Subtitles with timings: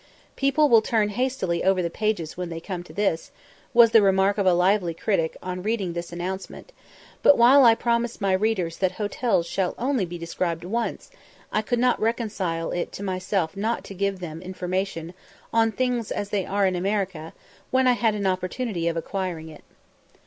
[0.35, 3.29] "People will turn hastily over the pages when they corne to this"
[3.71, 6.71] was the remark of a lively critic on reading this announcement;
[7.21, 11.11] but while I promise my readers that hotels shall only be described once,
[11.51, 15.13] I could not reconcile it to myself not to give them information
[15.53, 17.33] on "Things as they are in America,"
[17.69, 19.61] when I had an opportunity of acquiring it.